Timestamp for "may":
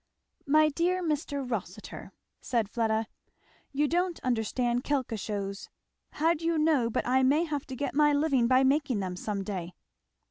7.21-7.43